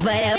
[0.00, 0.36] Твоя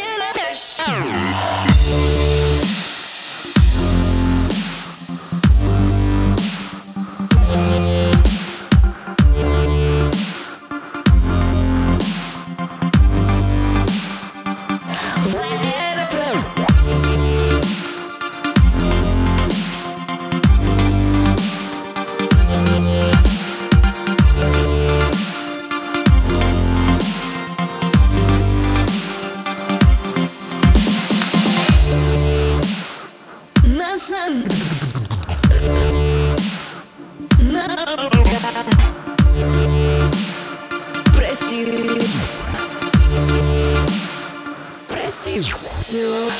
[45.39, 46.33] Валера,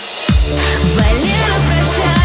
[1.68, 2.17] прощай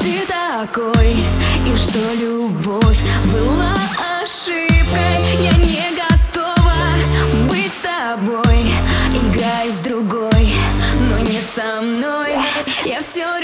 [0.00, 1.16] ты такой
[1.66, 3.00] И что любовь
[3.32, 3.74] была
[4.22, 5.16] ошибкой.
[5.40, 6.72] Я не готова
[7.48, 8.60] быть с тобой
[9.14, 10.54] Играй с другой,
[11.08, 12.36] но не со мной.
[12.84, 13.38] Я все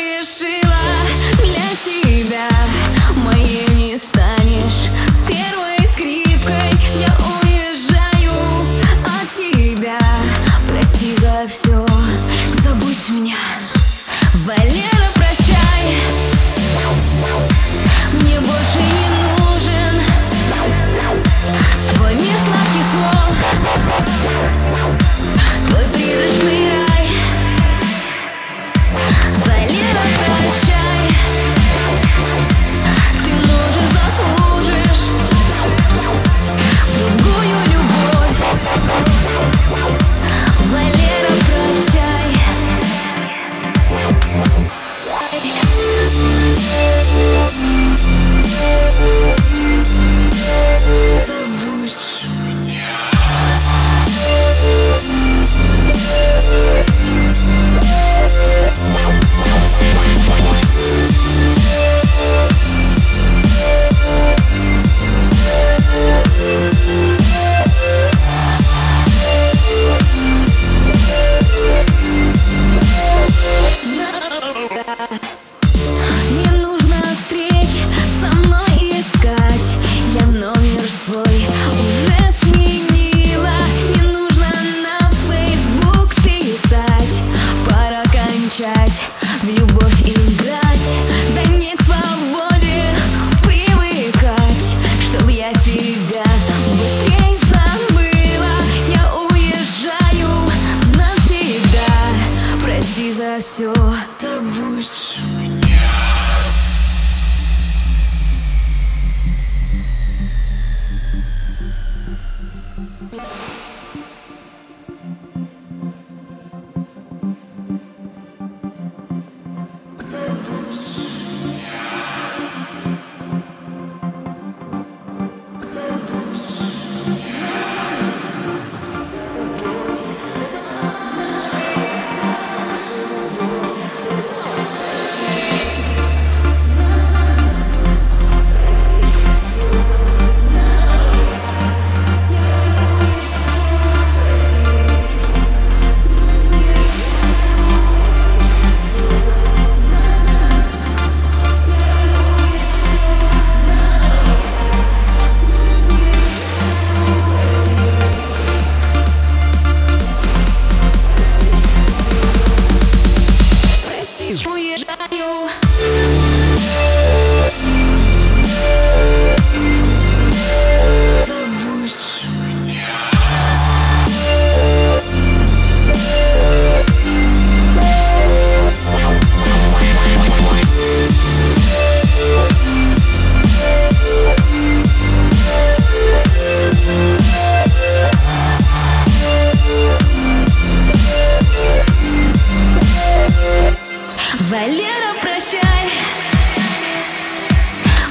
[194.49, 195.91] Валера, прощай.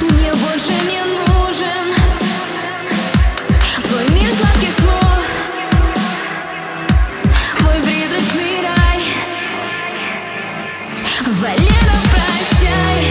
[0.01, 1.93] Мне больше не нужен
[3.83, 5.25] Твой мир сладких слов
[7.57, 9.01] Твой призрачный рай.
[11.25, 13.05] Валера, прощай.